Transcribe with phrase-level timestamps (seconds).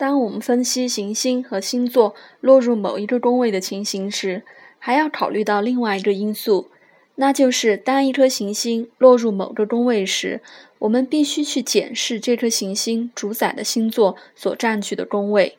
[0.00, 4.42] 当我们分析行星和星座落入某一个宫位的情形时，
[4.78, 6.68] 还要考虑到另外一个因素，
[7.16, 10.40] 那就是当一颗行星落入某个宫位时，
[10.78, 15.58] 我们必须去检视这颗行星主宰的星座所占据的宫位。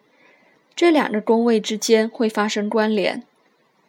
[0.75, 3.21] 这两个宫位之间会发生关联。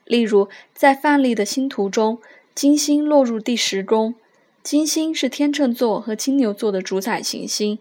[0.04, 2.18] 例如，在范例的星图中，
[2.54, 4.14] 金星落入第十宫，
[4.62, 7.78] 金星是天秤座和金牛座的主宰行星，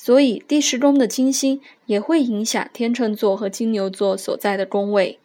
[0.00, 5.18] 所以第十宫的金星也会影响天秤座和金牛座所在的宫位。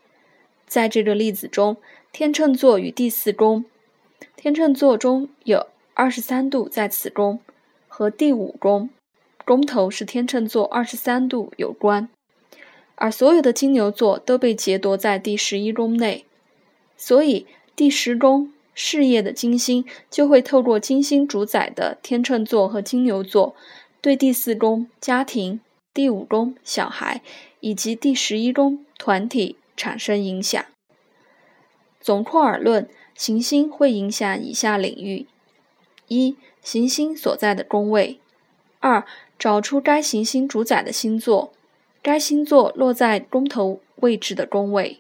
[0.66, 1.78] 在这个例子中，
[2.12, 3.66] 天秤座与第四宫，
[4.36, 7.40] 天秤座中有二十三度在此宫。
[7.88, 8.90] 和第五宫，
[9.46, 12.10] 宫头是天秤座二十三度有关，
[12.96, 16.26] 而所有的金牛座都被劫夺在第十一宫内，
[16.98, 17.46] 所以
[17.76, 23.56] 第十宫事业的金星就会透过金星主宰的天秤座和金牛座，
[24.04, 25.62] 对第四宫家庭、
[25.94, 27.22] 第五宫小孩
[27.62, 30.62] 以及第十一宫团体产生影响。
[32.02, 35.26] 总括而论，行星会影响以下领域：
[36.10, 36.36] 一。
[36.62, 38.20] 行星所在的宫位，
[38.80, 39.06] 二
[39.40, 41.54] 找出该行星主宰的星座，
[42.02, 45.00] 该星座落在宫头位置的宫位。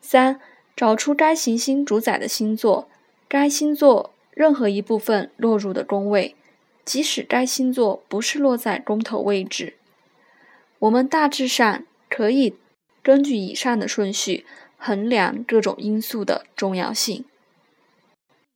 [0.00, 0.40] 三
[0.76, 2.88] 找出该行星主宰的星座，
[3.28, 6.36] 该星座任何一部分落入的宫位，
[6.88, 9.74] 即使该星座不是落在宫头位置。
[10.78, 12.56] 我们大致上可以
[13.02, 14.46] 根据以上的顺序
[14.78, 17.26] 衡量各种因素的重要性。